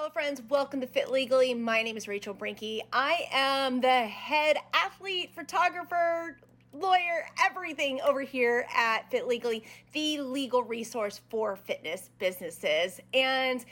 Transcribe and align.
Hello, 0.00 0.08
friends. 0.08 0.40
Welcome 0.48 0.80
to 0.80 0.86
Fit 0.86 1.10
Legally. 1.10 1.52
My 1.52 1.82
name 1.82 1.94
is 1.94 2.08
Rachel 2.08 2.34
Brenke. 2.34 2.80
I 2.90 3.28
am 3.30 3.82
the 3.82 4.06
head 4.06 4.56
athlete, 4.72 5.34
photographer, 5.34 6.38
lawyer, 6.72 7.26
everything 7.44 8.00
over 8.00 8.22
here 8.22 8.66
at 8.74 9.10
Fit 9.10 9.28
Legally, 9.28 9.62
the 9.92 10.22
legal 10.22 10.62
resource 10.62 11.20
for 11.28 11.54
fitness 11.54 12.08
businesses. 12.18 12.98
And 13.12 13.62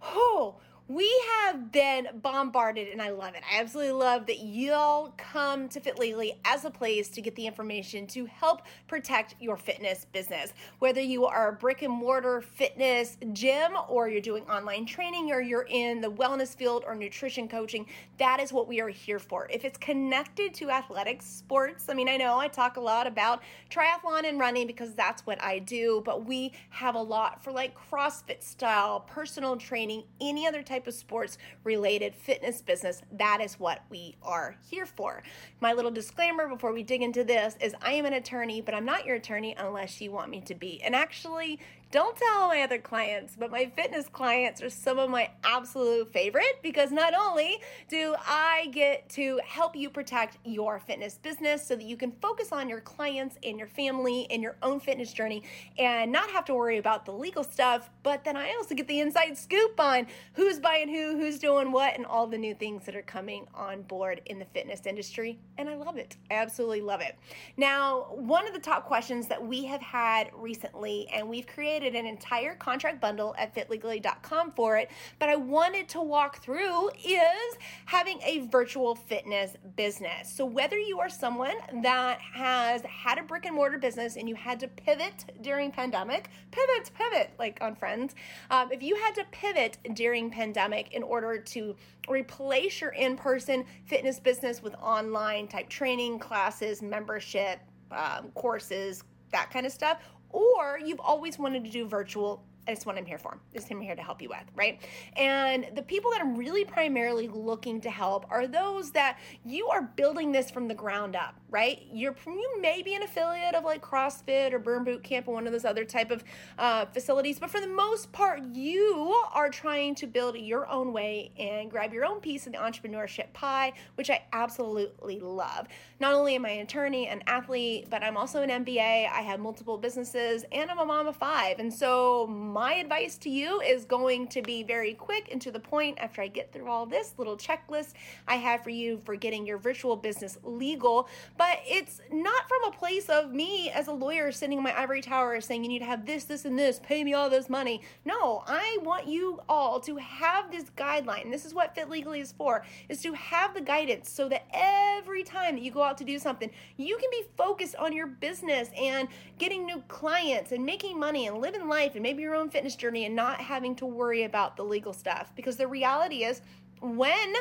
oh, 0.00 0.56
we 0.86 1.10
have 1.40 1.72
been 1.72 2.08
bombarded 2.22 2.88
and 2.88 3.00
I 3.00 3.08
love 3.08 3.34
it. 3.34 3.42
I 3.50 3.58
absolutely 3.58 3.94
love 3.94 4.26
that 4.26 4.40
y'all 4.40 5.14
come 5.16 5.66
to 5.70 5.80
Fit 5.80 5.98
Legally 5.98 6.38
as 6.44 6.66
a 6.66 6.70
place 6.70 7.08
to 7.10 7.22
get 7.22 7.34
the 7.36 7.46
information 7.46 8.06
to 8.08 8.26
help 8.26 8.62
protect 8.86 9.34
your 9.40 9.56
fitness 9.56 10.06
business. 10.12 10.52
Whether 10.80 11.00
you 11.00 11.24
are 11.24 11.48
a 11.48 11.52
brick 11.54 11.80
and 11.80 11.92
mortar 11.92 12.42
fitness 12.42 13.16
gym 13.32 13.72
or 13.88 14.10
you're 14.10 14.20
doing 14.20 14.44
online 14.44 14.84
training 14.84 15.32
or 15.32 15.40
you're 15.40 15.66
in 15.70 16.02
the 16.02 16.10
wellness 16.10 16.54
field 16.54 16.84
or 16.86 16.94
nutrition 16.94 17.48
coaching, 17.48 17.86
that 18.18 18.38
is 18.38 18.52
what 18.52 18.68
we 18.68 18.82
are 18.82 18.90
here 18.90 19.18
for. 19.18 19.48
If 19.50 19.64
it's 19.64 19.78
connected 19.78 20.52
to 20.54 20.68
athletics, 20.68 21.24
sports, 21.24 21.88
I 21.88 21.94
mean, 21.94 22.10
I 22.10 22.18
know 22.18 22.38
I 22.38 22.48
talk 22.48 22.76
a 22.76 22.80
lot 22.80 23.06
about 23.06 23.42
triathlon 23.70 24.28
and 24.28 24.38
running 24.38 24.66
because 24.66 24.92
that's 24.92 25.24
what 25.24 25.42
I 25.42 25.60
do, 25.60 26.02
but 26.04 26.26
we 26.26 26.52
have 26.68 26.94
a 26.94 27.02
lot 27.02 27.42
for 27.42 27.52
like 27.52 27.74
CrossFit 27.90 28.42
style, 28.42 29.00
personal 29.00 29.56
training, 29.56 30.04
any 30.20 30.46
other 30.46 30.62
type 30.62 30.73
type 30.74 30.88
of 30.88 30.94
sports 30.94 31.38
related 31.62 32.14
fitness 32.14 32.60
business, 32.60 33.02
that 33.12 33.40
is 33.40 33.60
what 33.60 33.82
we 33.90 34.16
are 34.22 34.56
here 34.68 34.86
for. 34.86 35.22
My 35.60 35.72
little 35.72 35.90
disclaimer 35.90 36.48
before 36.48 36.72
we 36.72 36.82
dig 36.82 37.00
into 37.00 37.22
this 37.22 37.56
is 37.60 37.74
I 37.80 37.92
am 37.92 38.06
an 38.06 38.14
attorney, 38.14 38.60
but 38.60 38.74
I'm 38.74 38.84
not 38.84 39.06
your 39.06 39.16
attorney 39.16 39.54
unless 39.56 40.00
you 40.00 40.10
want 40.10 40.30
me 40.30 40.40
to 40.42 40.54
be. 40.54 40.82
And 40.82 40.94
actually, 40.94 41.60
don't 41.90 42.16
tell 42.16 42.48
my 42.48 42.62
other 42.62 42.78
clients, 42.78 43.36
but 43.38 43.50
my 43.50 43.66
fitness 43.76 44.08
clients 44.08 44.62
are 44.62 44.70
some 44.70 44.98
of 44.98 45.10
my 45.10 45.30
absolute 45.44 46.12
favorite 46.12 46.58
because 46.62 46.90
not 46.90 47.14
only 47.14 47.60
do 47.88 48.16
I 48.26 48.68
get 48.72 49.08
to 49.10 49.40
help 49.46 49.76
you 49.76 49.90
protect 49.90 50.38
your 50.44 50.80
fitness 50.80 51.18
business 51.18 51.66
so 51.66 51.76
that 51.76 51.84
you 51.84 51.96
can 51.96 52.12
focus 52.20 52.50
on 52.50 52.68
your 52.68 52.80
clients 52.80 53.36
and 53.44 53.58
your 53.58 53.68
family 53.68 54.26
and 54.30 54.42
your 54.42 54.56
own 54.62 54.80
fitness 54.80 55.12
journey 55.12 55.44
and 55.78 56.10
not 56.10 56.30
have 56.30 56.44
to 56.46 56.54
worry 56.54 56.78
about 56.78 57.06
the 57.06 57.12
legal 57.12 57.44
stuff, 57.44 57.90
but 58.02 58.24
then 58.24 58.36
I 58.36 58.54
also 58.54 58.74
get 58.74 58.88
the 58.88 59.00
inside 59.00 59.38
scoop 59.38 59.78
on 59.78 60.06
who's 60.32 60.58
buying 60.58 60.88
who, 60.88 61.16
who's 61.16 61.38
doing 61.38 61.70
what, 61.70 61.94
and 61.94 62.06
all 62.06 62.26
the 62.26 62.38
new 62.38 62.54
things 62.54 62.86
that 62.86 62.96
are 62.96 63.02
coming 63.02 63.46
on 63.54 63.82
board 63.82 64.20
in 64.26 64.38
the 64.38 64.46
fitness 64.46 64.86
industry. 64.86 65.38
And 65.58 65.68
I 65.68 65.76
love 65.76 65.96
it. 65.96 66.16
I 66.30 66.34
absolutely 66.34 66.80
love 66.80 67.00
it. 67.00 67.16
Now, 67.56 68.06
one 68.14 68.46
of 68.46 68.52
the 68.52 68.58
top 68.58 68.86
questions 68.86 69.28
that 69.28 69.44
we 69.44 69.64
have 69.66 69.80
had 69.80 70.30
recently, 70.34 71.06
and 71.12 71.28
we've 71.28 71.46
created 71.46 71.73
created 71.74 71.98
an 71.98 72.06
entire 72.06 72.54
contract 72.54 73.00
bundle 73.00 73.34
at 73.36 73.52
fitlegally.com 73.52 74.52
for 74.52 74.76
it, 74.76 74.88
but 75.18 75.28
I 75.28 75.34
wanted 75.34 75.88
to 75.88 76.00
walk 76.00 76.40
through 76.40 76.90
is 77.04 77.58
having 77.86 78.20
a 78.22 78.46
virtual 78.46 78.94
fitness 78.94 79.56
business. 79.74 80.32
So 80.32 80.44
whether 80.44 80.78
you 80.78 81.00
are 81.00 81.08
someone 81.08 81.56
that 81.82 82.20
has 82.20 82.82
had 82.82 83.18
a 83.18 83.24
brick 83.24 83.44
and 83.44 83.56
mortar 83.56 83.78
business 83.78 84.14
and 84.16 84.28
you 84.28 84.36
had 84.36 84.60
to 84.60 84.68
pivot 84.68 85.24
during 85.40 85.72
pandemic, 85.72 86.28
pivot, 86.52 86.92
pivot, 86.96 87.32
like 87.40 87.58
on 87.60 87.74
Friends. 87.74 88.14
Um, 88.52 88.70
if 88.70 88.80
you 88.80 88.94
had 88.94 89.16
to 89.16 89.24
pivot 89.32 89.78
during 89.94 90.30
pandemic 90.30 90.92
in 90.92 91.02
order 91.02 91.38
to 91.38 91.74
replace 92.08 92.80
your 92.80 92.90
in-person 92.90 93.64
fitness 93.86 94.20
business 94.20 94.62
with 94.62 94.76
online 94.76 95.48
type 95.48 95.68
training 95.68 96.20
classes, 96.20 96.82
membership, 96.82 97.58
um, 97.90 98.30
courses, 98.34 99.02
that 99.34 99.50
kind 99.50 99.66
of 99.66 99.72
stuff, 99.72 99.98
or 100.34 100.78
you've 100.84 101.00
always 101.00 101.38
wanted 101.38 101.64
to 101.64 101.70
do 101.70 101.86
virtual 101.86 102.44
it's 102.66 102.86
what 102.86 102.96
I'm 102.96 103.04
here 103.04 103.18
for. 103.18 103.38
This 103.52 103.66
I'm 103.70 103.80
here 103.80 103.96
to 103.96 104.02
help 104.02 104.22
you 104.22 104.28
with, 104.28 104.44
right? 104.54 104.80
And 105.16 105.66
the 105.74 105.82
people 105.82 106.10
that 106.12 106.20
I'm 106.20 106.36
really 106.36 106.64
primarily 106.64 107.28
looking 107.28 107.80
to 107.82 107.90
help 107.90 108.26
are 108.30 108.46
those 108.46 108.90
that 108.92 109.18
you 109.44 109.68
are 109.68 109.82
building 109.82 110.32
this 110.32 110.50
from 110.50 110.68
the 110.68 110.74
ground 110.74 111.16
up, 111.16 111.34
right? 111.50 111.82
You're 111.92 112.14
you 112.26 112.60
may 112.60 112.82
be 112.82 112.94
an 112.94 113.02
affiliate 113.02 113.54
of 113.54 113.64
like 113.64 113.82
CrossFit 113.82 114.52
or 114.52 114.58
Burn 114.58 114.84
Boot 114.84 115.02
Camp 115.02 115.28
or 115.28 115.34
one 115.34 115.46
of 115.46 115.52
those 115.52 115.64
other 115.64 115.84
type 115.84 116.10
of 116.10 116.24
uh, 116.58 116.86
facilities, 116.86 117.38
but 117.38 117.50
for 117.50 117.60
the 117.60 117.66
most 117.66 118.12
part, 118.12 118.42
you 118.52 119.14
are 119.32 119.48
trying 119.50 119.94
to 119.96 120.06
build 120.06 120.36
your 120.36 120.68
own 120.68 120.92
way 120.92 121.32
and 121.38 121.70
grab 121.70 121.92
your 121.92 122.04
own 122.04 122.20
piece 122.20 122.46
of 122.46 122.52
the 122.52 122.58
entrepreneurship 122.58 123.32
pie, 123.32 123.72
which 123.96 124.10
I 124.10 124.22
absolutely 124.32 125.20
love. 125.20 125.68
Not 126.00 126.14
only 126.14 126.34
am 126.34 126.44
I 126.44 126.50
an 126.50 126.60
attorney, 126.60 127.08
an 127.08 127.22
athlete, 127.26 127.88
but 127.90 128.02
I'm 128.02 128.16
also 128.16 128.42
an 128.42 128.50
MBA. 128.50 128.78
I 129.10 129.22
have 129.22 129.40
multiple 129.40 129.78
businesses, 129.78 130.44
and 130.52 130.70
I'm 130.70 130.78
a 130.78 130.84
mom 130.84 131.06
of 131.06 131.16
five, 131.16 131.58
and 131.58 131.72
so 131.72 132.26
my 132.54 132.74
advice 132.74 133.18
to 133.18 133.28
you 133.28 133.60
is 133.62 133.84
going 133.84 134.28
to 134.28 134.40
be 134.40 134.62
very 134.62 134.94
quick 134.94 135.28
and 135.32 135.42
to 135.42 135.50
the 135.50 135.58
point 135.58 135.98
after 135.98 136.22
I 136.22 136.28
get 136.28 136.52
through 136.52 136.68
all 136.68 136.86
this 136.86 137.12
little 137.18 137.36
checklist 137.36 137.94
I 138.28 138.36
have 138.36 138.62
for 138.62 138.70
you 138.70 139.00
for 139.04 139.16
getting 139.16 139.44
your 139.44 139.58
virtual 139.58 139.96
business 139.96 140.38
legal. 140.44 141.08
But 141.36 141.58
it's 141.66 142.00
not 142.12 142.48
from 142.48 142.62
a 142.68 142.70
place 142.70 143.08
of 143.08 143.32
me 143.32 143.70
as 143.70 143.88
a 143.88 143.92
lawyer 143.92 144.30
sitting 144.30 144.58
in 144.58 144.62
my 144.62 144.78
ivory 144.80 145.02
tower 145.02 145.40
saying 145.40 145.64
you 145.64 145.68
need 145.68 145.80
to 145.80 145.84
have 145.84 146.06
this, 146.06 146.24
this, 146.24 146.44
and 146.44 146.56
this, 146.56 146.78
pay 146.78 147.02
me 147.02 147.12
all 147.12 147.28
this 147.28 147.50
money. 147.50 147.82
No, 148.04 148.44
I 148.46 148.78
want 148.82 149.08
you 149.08 149.40
all 149.48 149.80
to 149.80 149.96
have 149.96 150.52
this 150.52 150.70
guideline. 150.76 151.32
This 151.32 151.44
is 151.44 151.54
what 151.54 151.74
Fit 151.74 151.90
Legally 151.90 152.20
is 152.20 152.30
for, 152.30 152.64
is 152.88 153.02
to 153.02 153.14
have 153.14 153.54
the 153.54 153.62
guidance 153.62 154.08
so 154.08 154.28
that 154.28 154.46
every 154.52 155.24
time 155.24 155.56
that 155.56 155.64
you 155.64 155.72
go 155.72 155.82
out 155.82 155.98
to 155.98 156.04
do 156.04 156.20
something, 156.20 156.52
you 156.76 156.96
can 156.98 157.10
be 157.10 157.24
focused 157.36 157.74
on 157.74 157.92
your 157.92 158.06
business 158.06 158.68
and 158.80 159.08
getting 159.38 159.66
new 159.66 159.82
clients 159.88 160.52
and 160.52 160.64
making 160.64 161.00
money 161.00 161.26
and 161.26 161.38
living 161.38 161.66
life 161.66 161.94
and 161.94 162.02
maybe 162.04 162.22
your 162.22 162.36
own 162.36 162.43
own 162.44 162.50
fitness 162.50 162.76
journey 162.76 163.06
and 163.06 163.16
not 163.16 163.40
having 163.40 163.74
to 163.76 163.86
worry 163.86 164.24
about 164.24 164.56
the 164.56 164.62
legal 164.62 164.92
stuff. 164.92 165.32
Because 165.34 165.56
the 165.56 165.66
reality 165.66 166.24
is, 166.24 166.42
when 166.80 167.34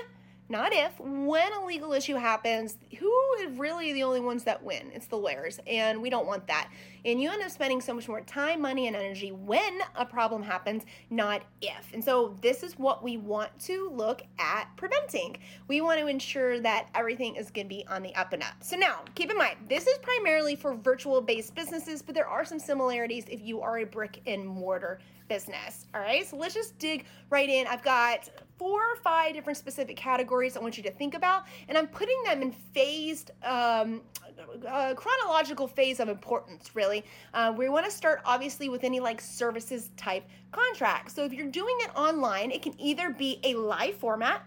not 0.49 0.73
if, 0.73 0.99
when 0.99 1.51
a 1.53 1.65
legal 1.65 1.93
issue 1.93 2.15
happens, 2.15 2.77
who 2.99 3.11
are 3.11 3.47
really 3.49 3.93
the 3.93 4.03
only 4.03 4.19
ones 4.19 4.43
that 4.43 4.63
win? 4.63 4.91
It's 4.93 5.07
the 5.07 5.17
lawyers, 5.17 5.59
and 5.65 6.01
we 6.01 6.09
don't 6.09 6.27
want 6.27 6.47
that. 6.47 6.69
And 7.05 7.21
you 7.21 7.31
end 7.31 7.41
up 7.41 7.49
spending 7.49 7.81
so 7.81 7.93
much 7.93 8.07
more 8.07 8.21
time, 8.21 8.61
money, 8.61 8.87
and 8.87 8.95
energy 8.95 9.31
when 9.31 9.79
a 9.95 10.05
problem 10.05 10.43
happens, 10.43 10.83
not 11.09 11.43
if. 11.61 11.93
And 11.93 12.03
so, 12.03 12.37
this 12.41 12.63
is 12.63 12.77
what 12.77 13.03
we 13.03 13.17
want 13.17 13.57
to 13.61 13.89
look 13.89 14.23
at 14.39 14.67
preventing. 14.75 15.37
We 15.67 15.81
want 15.81 15.99
to 15.99 16.07
ensure 16.07 16.59
that 16.59 16.87
everything 16.93 17.35
is 17.35 17.49
going 17.49 17.67
to 17.67 17.75
be 17.75 17.85
on 17.87 18.03
the 18.03 18.13
up 18.15 18.33
and 18.33 18.43
up. 18.43 18.55
So, 18.61 18.75
now 18.75 19.01
keep 19.15 19.31
in 19.31 19.37
mind, 19.37 19.57
this 19.67 19.87
is 19.87 19.97
primarily 19.99 20.55
for 20.55 20.75
virtual 20.75 21.21
based 21.21 21.55
businesses, 21.55 22.01
but 22.01 22.15
there 22.15 22.27
are 22.27 22.45
some 22.45 22.59
similarities 22.59 23.25
if 23.29 23.41
you 23.41 23.61
are 23.61 23.79
a 23.79 23.85
brick 23.85 24.21
and 24.27 24.45
mortar 24.47 24.99
business. 25.27 25.87
All 25.93 26.01
right, 26.01 26.27
so 26.27 26.37
let's 26.37 26.53
just 26.53 26.77
dig 26.79 27.05
right 27.29 27.49
in. 27.49 27.67
I've 27.67 27.83
got 27.83 28.29
four 28.63 28.79
or 28.79 28.95
five 28.95 29.33
different 29.33 29.57
specific 29.57 29.97
categories 29.97 30.55
I 30.55 30.61
want 30.61 30.77
you 30.77 30.83
to 30.83 30.91
think 30.91 31.15
about, 31.15 31.43
and 31.67 31.77
I'm 31.77 31.85
putting 31.85 32.15
them 32.23 32.41
in 32.41 32.53
phased, 32.53 33.31
um, 33.43 33.99
uh, 34.65 34.93
chronological 34.93 35.67
phase 35.67 35.99
of 35.99 36.07
importance, 36.07 36.73
really. 36.73 37.03
Uh, 37.33 37.53
we 37.57 37.67
want 37.67 37.85
to 37.85 37.91
start 37.91 38.21
obviously 38.23 38.69
with 38.69 38.85
any 38.85 39.01
like 39.01 39.19
services 39.19 39.89
type 39.97 40.25
contract. 40.53 41.11
So 41.11 41.25
if 41.25 41.33
you're 41.33 41.51
doing 41.51 41.75
it 41.81 41.89
online, 41.93 42.51
it 42.51 42.61
can 42.61 42.73
either 42.79 43.09
be 43.09 43.41
a 43.43 43.53
live 43.55 43.95
format 43.95 44.45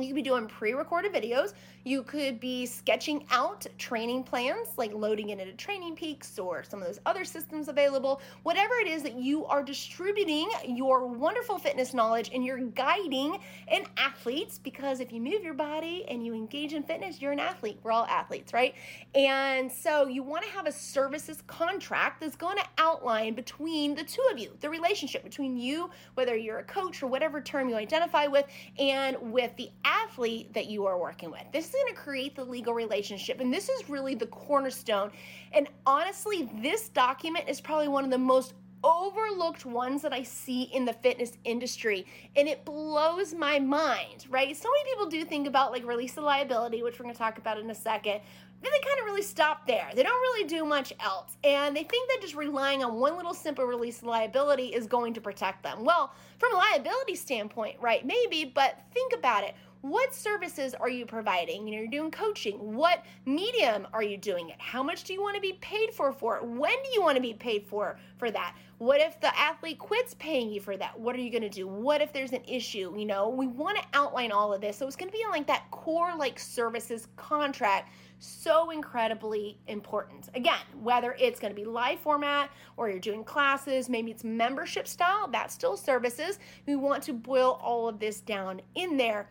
you 0.00 0.08
could 0.08 0.16
be 0.16 0.22
doing 0.22 0.48
pre-recorded 0.48 1.12
videos 1.12 1.52
you 1.84 2.02
could 2.02 2.40
be 2.40 2.64
sketching 2.64 3.26
out 3.30 3.66
training 3.76 4.24
plans 4.24 4.68
like 4.78 4.92
loading 4.94 5.28
it 5.28 5.38
into 5.38 5.52
Training 5.52 5.94
Peaks 5.94 6.38
or 6.38 6.64
some 6.64 6.80
of 6.80 6.86
those 6.86 6.98
other 7.04 7.24
systems 7.24 7.68
available. 7.68 8.22
Whatever 8.42 8.74
it 8.76 8.88
is 8.88 9.02
that 9.02 9.16
you 9.16 9.44
are 9.44 9.62
distributing 9.62 10.48
your 10.66 11.06
wonderful 11.06 11.58
fitness 11.58 11.92
knowledge 11.92 12.30
and 12.32 12.42
you're 12.42 12.58
guiding 12.58 13.38
an 13.68 13.84
athletes 13.98 14.58
because 14.58 15.00
if 15.00 15.12
you 15.12 15.20
move 15.20 15.44
your 15.44 15.52
body 15.52 16.06
and 16.08 16.24
you 16.24 16.32
engage 16.32 16.72
in 16.72 16.82
fitness 16.82 17.20
you're 17.20 17.32
an 17.32 17.40
athlete. 17.40 17.78
We're 17.82 17.92
all 17.92 18.06
athletes 18.06 18.54
right? 18.54 18.74
And 19.14 19.70
so 19.70 20.06
you 20.06 20.22
want 20.22 20.44
to 20.44 20.50
have 20.52 20.66
a 20.66 20.72
services 20.72 21.42
contract 21.46 22.22
that's 22.22 22.36
going 22.36 22.56
to 22.56 22.64
outline 22.78 23.34
between 23.34 23.94
the 23.94 24.04
two 24.04 24.26
of 24.32 24.38
you 24.38 24.56
the 24.60 24.70
relationship 24.70 25.22
between 25.22 25.58
you 25.58 25.90
whether 26.14 26.34
you're 26.34 26.60
a 26.60 26.64
coach 26.64 27.02
or 27.02 27.08
whatever 27.08 27.42
term 27.42 27.68
you 27.68 27.76
identify 27.76 28.26
with 28.26 28.46
and 28.78 29.16
with 29.20 29.54
the 29.56 29.68
athlete 29.84 30.52
that 30.54 30.66
you 30.66 30.86
are 30.86 30.98
working 30.98 31.30
with. 31.30 31.42
This 31.52 31.73
going 31.74 31.94
to 31.94 32.00
create 32.00 32.34
the 32.34 32.44
legal 32.44 32.74
relationship, 32.74 33.40
and 33.40 33.52
this 33.52 33.68
is 33.68 33.88
really 33.88 34.14
the 34.14 34.26
cornerstone. 34.26 35.10
And 35.52 35.68
honestly, 35.86 36.48
this 36.60 36.88
document 36.88 37.48
is 37.48 37.60
probably 37.60 37.88
one 37.88 38.04
of 38.04 38.10
the 38.10 38.18
most 38.18 38.54
overlooked 38.84 39.64
ones 39.64 40.02
that 40.02 40.12
I 40.12 40.22
see 40.22 40.64
in 40.64 40.84
the 40.84 40.92
fitness 40.92 41.32
industry, 41.44 42.06
and 42.36 42.46
it 42.46 42.64
blows 42.64 43.34
my 43.34 43.58
mind, 43.58 44.26
right? 44.28 44.54
So 44.56 44.68
many 44.70 44.90
people 44.90 45.06
do 45.06 45.24
think 45.24 45.48
about 45.48 45.72
like 45.72 45.86
release 45.86 46.16
of 46.18 46.24
liability, 46.24 46.82
which 46.82 46.98
we're 46.98 47.04
going 47.04 47.14
to 47.14 47.18
talk 47.18 47.38
about 47.38 47.58
in 47.58 47.70
a 47.70 47.74
second. 47.74 48.20
Then 48.62 48.72
they 48.72 48.86
kind 48.86 48.98
of 49.00 49.06
really 49.06 49.22
stop 49.22 49.66
there. 49.66 49.90
They 49.94 50.02
don't 50.02 50.20
really 50.20 50.48
do 50.48 50.64
much 50.64 50.92
else, 51.00 51.36
and 51.42 51.74
they 51.74 51.82
think 51.82 52.10
that 52.10 52.20
just 52.20 52.34
relying 52.34 52.84
on 52.84 53.00
one 53.00 53.16
little 53.16 53.34
simple 53.34 53.64
release 53.64 53.98
of 53.98 54.04
liability 54.04 54.68
is 54.68 54.86
going 54.86 55.14
to 55.14 55.20
protect 55.20 55.62
them. 55.62 55.84
Well, 55.84 56.12
from 56.38 56.54
a 56.54 56.56
liability 56.56 57.14
standpoint, 57.14 57.76
right? 57.80 58.04
Maybe, 58.04 58.44
but 58.44 58.80
think 58.92 59.14
about 59.14 59.44
it 59.44 59.54
what 59.84 60.14
services 60.14 60.72
are 60.72 60.88
you 60.88 61.04
providing? 61.04 61.68
You 61.68 61.74
know, 61.74 61.80
you're 61.82 61.90
doing 61.90 62.10
coaching. 62.10 62.54
What 62.74 63.04
medium 63.26 63.86
are 63.92 64.02
you 64.02 64.16
doing 64.16 64.48
it? 64.48 64.56
How 64.58 64.82
much 64.82 65.04
do 65.04 65.12
you 65.12 65.20
want 65.20 65.34
to 65.34 65.42
be 65.42 65.58
paid 65.60 65.92
for 65.92 66.10
for 66.10 66.38
it? 66.38 66.46
When 66.46 66.72
do 66.72 66.90
you 66.94 67.02
want 67.02 67.16
to 67.16 67.20
be 67.20 67.34
paid 67.34 67.66
for 67.66 67.98
for 68.16 68.30
that? 68.30 68.56
What 68.78 69.02
if 69.02 69.20
the 69.20 69.38
athlete 69.38 69.78
quits 69.78 70.14
paying 70.14 70.50
you 70.50 70.62
for 70.62 70.78
that? 70.78 70.98
What 70.98 71.14
are 71.16 71.20
you 71.20 71.30
going 71.30 71.42
to 71.42 71.50
do? 71.50 71.68
What 71.68 72.00
if 72.00 72.14
there's 72.14 72.32
an 72.32 72.44
issue? 72.48 72.94
You 72.96 73.04
know, 73.04 73.28
we 73.28 73.46
want 73.46 73.76
to 73.76 73.84
outline 73.92 74.32
all 74.32 74.54
of 74.54 74.62
this. 74.62 74.78
So 74.78 74.86
it's 74.86 74.96
going 74.96 75.10
to 75.10 75.16
be 75.16 75.22
like 75.30 75.46
that 75.48 75.70
core 75.70 76.16
like 76.16 76.38
services 76.38 77.08
contract 77.16 77.90
so 78.20 78.70
incredibly 78.70 79.58
important. 79.66 80.30
Again, 80.34 80.64
whether 80.80 81.14
it's 81.18 81.38
going 81.38 81.54
to 81.54 81.60
be 81.60 81.66
live 81.66 82.00
format 82.00 82.50
or 82.78 82.88
you're 82.88 82.98
doing 82.98 83.22
classes, 83.22 83.90
maybe 83.90 84.10
it's 84.10 84.24
membership 84.24 84.88
style, 84.88 85.28
that's 85.30 85.52
still 85.52 85.76
services. 85.76 86.38
We 86.66 86.74
want 86.76 87.02
to 87.04 87.12
boil 87.12 87.60
all 87.62 87.86
of 87.86 87.98
this 87.98 88.20
down 88.20 88.62
in 88.74 88.96
there 88.96 89.28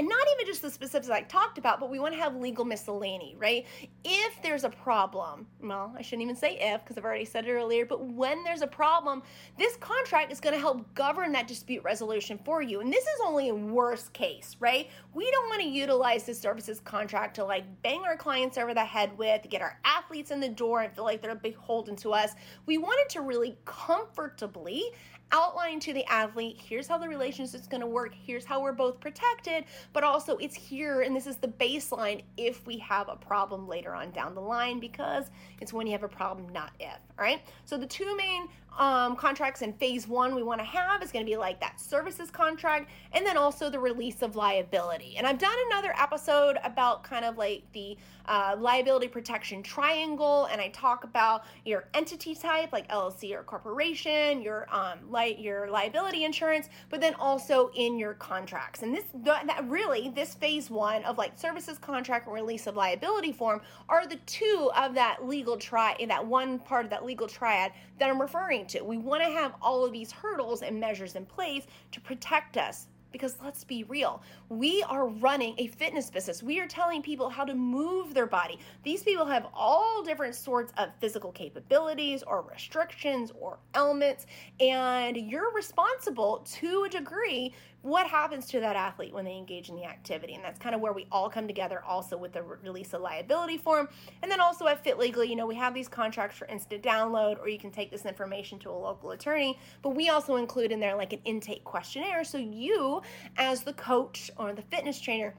and 0.00 0.08
not 0.08 0.26
even 0.34 0.46
just 0.46 0.62
the 0.62 0.70
specifics 0.70 1.10
I 1.10 1.20
talked 1.20 1.58
about, 1.58 1.78
but 1.78 1.90
we 1.90 1.98
want 1.98 2.14
to 2.14 2.20
have 2.20 2.34
legal 2.34 2.64
miscellany, 2.64 3.36
right? 3.38 3.66
If 4.02 4.40
there's 4.42 4.64
a 4.64 4.70
problem, 4.70 5.46
well, 5.62 5.94
I 5.94 6.00
shouldn't 6.00 6.22
even 6.22 6.36
say 6.36 6.56
if 6.58 6.82
because 6.82 6.96
I've 6.96 7.04
already 7.04 7.26
said 7.26 7.44
it 7.44 7.52
earlier, 7.52 7.84
but 7.84 8.02
when 8.06 8.42
there's 8.42 8.62
a 8.62 8.66
problem, 8.66 9.22
this 9.58 9.76
contract 9.76 10.32
is 10.32 10.40
going 10.40 10.54
to 10.54 10.58
help 10.58 10.94
govern 10.94 11.32
that 11.32 11.46
dispute 11.46 11.84
resolution 11.84 12.40
for 12.46 12.62
you. 12.62 12.80
And 12.80 12.90
this 12.90 13.04
is 13.04 13.20
only 13.22 13.48
in 13.48 13.74
worst 13.74 14.14
case, 14.14 14.56
right? 14.58 14.88
We 15.12 15.30
don't 15.30 15.50
want 15.50 15.60
to 15.60 15.68
utilize 15.68 16.24
this 16.24 16.40
services 16.40 16.80
contract 16.80 17.36
to 17.36 17.44
like 17.44 17.64
bang 17.82 18.00
our 18.06 18.16
clients 18.16 18.56
over 18.56 18.72
the 18.72 18.82
head 18.82 19.18
with, 19.18 19.46
get 19.50 19.60
our 19.60 19.78
athletes 19.84 20.30
in 20.30 20.40
the 20.40 20.48
door 20.48 20.80
and 20.80 20.94
feel 20.94 21.04
like 21.04 21.20
they're 21.20 21.34
beholden 21.34 21.94
to 21.96 22.14
us. 22.14 22.32
We 22.64 22.78
want 22.78 22.98
it 23.00 23.10
to 23.10 23.20
really 23.20 23.58
comfortably 23.66 24.82
outline 25.32 25.80
to 25.80 25.92
the 25.92 26.04
athlete 26.06 26.58
here's 26.60 26.88
how 26.88 26.98
the 26.98 27.08
relationship 27.08 27.60
is 27.60 27.66
going 27.66 27.80
to 27.80 27.86
work 27.86 28.12
here's 28.14 28.44
how 28.44 28.60
we're 28.60 28.72
both 28.72 28.98
protected 29.00 29.64
but 29.92 30.02
also 30.02 30.36
it's 30.38 30.54
here 30.54 31.02
and 31.02 31.14
this 31.14 31.26
is 31.26 31.36
the 31.36 31.48
baseline 31.48 32.22
if 32.36 32.66
we 32.66 32.78
have 32.78 33.08
a 33.08 33.16
problem 33.16 33.68
later 33.68 33.94
on 33.94 34.10
down 34.10 34.34
the 34.34 34.40
line 34.40 34.80
because 34.80 35.30
it's 35.60 35.72
when 35.72 35.86
you 35.86 35.92
have 35.92 36.02
a 36.02 36.08
problem 36.08 36.48
not 36.52 36.72
if 36.78 36.98
all 37.20 37.26
right? 37.26 37.42
So 37.66 37.76
the 37.76 37.86
two 37.86 38.16
main 38.16 38.48
um, 38.78 39.14
contracts 39.14 39.62
in 39.62 39.74
phase 39.74 40.08
one 40.08 40.34
we 40.34 40.42
want 40.42 40.60
to 40.60 40.64
have 40.64 41.02
is 41.02 41.12
going 41.12 41.24
to 41.24 41.30
be 41.30 41.36
like 41.36 41.60
that 41.60 41.78
services 41.78 42.30
contract 42.30 42.90
and 43.12 43.26
then 43.26 43.36
also 43.36 43.68
the 43.68 43.78
release 43.78 44.22
of 44.22 44.36
liability. 44.36 45.16
And 45.18 45.26
i've 45.26 45.38
done 45.38 45.56
another 45.70 45.92
episode 45.98 46.56
about 46.64 47.02
kind 47.02 47.24
of 47.24 47.36
like 47.36 47.64
the 47.72 47.98
uh, 48.26 48.56
liability 48.58 49.08
protection 49.08 49.62
triangle 49.62 50.46
and 50.46 50.60
i 50.60 50.68
talk 50.68 51.02
about 51.02 51.44
your 51.64 51.88
entity 51.94 52.34
type 52.34 52.72
like 52.72 52.88
llc 52.88 53.34
or 53.34 53.42
corporation 53.42 54.40
your 54.40 54.66
um, 54.70 54.98
your 55.24 55.68
liability 55.70 56.24
insurance 56.24 56.68
but 56.88 57.00
then 57.00 57.14
also 57.14 57.70
in 57.74 57.98
your 57.98 58.14
contracts 58.14 58.82
and 58.82 58.94
this 58.94 59.04
that 59.22 59.64
really 59.66 60.10
this 60.14 60.34
phase 60.34 60.70
one 60.70 61.02
of 61.04 61.18
like 61.18 61.38
services 61.38 61.78
contract 61.78 62.26
and 62.26 62.34
release 62.34 62.66
of 62.66 62.76
liability 62.76 63.32
form 63.32 63.60
are 63.88 64.06
the 64.06 64.18
two 64.26 64.70
of 64.76 64.94
that 64.94 65.26
legal 65.26 65.56
tri 65.56 65.94
in 65.98 66.08
that 66.08 66.24
one 66.24 66.58
part 66.58 66.84
of 66.84 66.90
that 66.90 67.04
legal 67.04 67.28
triad 67.28 67.72
that 67.98 68.10
i'm 68.10 68.20
referring 68.20 68.66
to. 68.66 68.82
We 68.82 68.98
want 68.98 69.22
to 69.22 69.30
have 69.30 69.54
all 69.60 69.84
of 69.84 69.92
these 69.92 70.10
hurdles 70.12 70.62
and 70.62 70.78
measures 70.78 71.16
in 71.16 71.26
place 71.26 71.66
to 71.92 72.00
protect 72.00 72.56
us 72.56 72.86
because 73.12 73.36
let's 73.42 73.64
be 73.64 73.84
real, 73.84 74.22
we 74.48 74.82
are 74.84 75.08
running 75.08 75.54
a 75.58 75.68
fitness 75.68 76.10
business. 76.10 76.42
We 76.42 76.60
are 76.60 76.66
telling 76.66 77.02
people 77.02 77.28
how 77.28 77.44
to 77.44 77.54
move 77.54 78.14
their 78.14 78.26
body. 78.26 78.58
These 78.82 79.02
people 79.02 79.26
have 79.26 79.46
all 79.54 80.02
different 80.02 80.34
sorts 80.34 80.72
of 80.78 80.90
physical 81.00 81.32
capabilities 81.32 82.22
or 82.22 82.42
restrictions 82.42 83.32
or 83.38 83.58
ailments, 83.76 84.26
and 84.60 85.16
you're 85.16 85.52
responsible 85.52 86.46
to 86.58 86.84
a 86.84 86.88
degree 86.88 87.54
what 87.82 88.06
happens 88.06 88.46
to 88.46 88.60
that 88.60 88.76
athlete 88.76 89.12
when 89.12 89.24
they 89.24 89.36
engage 89.36 89.68
in 89.68 89.76
the 89.76 89.84
activity. 89.84 90.34
And 90.34 90.44
that's 90.44 90.58
kind 90.58 90.74
of 90.74 90.80
where 90.80 90.92
we 90.92 91.06
all 91.10 91.30
come 91.30 91.46
together 91.46 91.82
also 91.86 92.16
with 92.16 92.32
the 92.32 92.42
release 92.42 92.92
of 92.92 93.00
liability 93.00 93.56
form. 93.56 93.88
And 94.22 94.30
then 94.30 94.40
also 94.40 94.66
at 94.66 94.84
Fit 94.84 94.98
Legally, 94.98 95.28
you 95.28 95.36
know, 95.36 95.46
we 95.46 95.54
have 95.54 95.72
these 95.72 95.88
contracts 95.88 96.36
for 96.36 96.46
instant 96.46 96.82
download, 96.82 97.40
or 97.40 97.48
you 97.48 97.58
can 97.58 97.70
take 97.70 97.90
this 97.90 98.04
information 98.04 98.58
to 98.60 98.70
a 98.70 98.72
local 98.72 99.12
attorney. 99.12 99.58
But 99.82 99.90
we 99.90 100.10
also 100.10 100.36
include 100.36 100.72
in 100.72 100.80
there 100.80 100.96
like 100.96 101.12
an 101.12 101.20
intake 101.24 101.64
questionnaire. 101.64 102.24
So 102.24 102.38
you, 102.38 103.02
as 103.36 103.62
the 103.62 103.72
coach 103.72 104.30
or 104.36 104.52
the 104.52 104.62
fitness 104.62 105.00
trainer, 105.00 105.34